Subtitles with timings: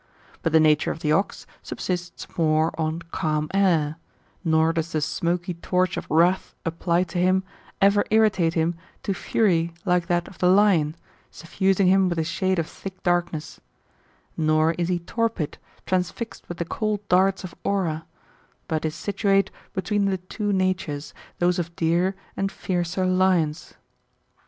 [0.41, 3.97] But the nature of the ox subsists more on calm air,
[4.43, 7.43] nor does the smoky torch of wrath, appHed to him,^
[7.79, 10.95] ever irritate him to fury like that of the liofiy
[11.29, 13.61] suffusing him with a shade of thick darkness ;^
[14.35, 18.07] nor is he torpid, transfixed with the cold darts of aura;
[18.67, 23.73] but is situate between the two natures, those of deer and fiercer Uons.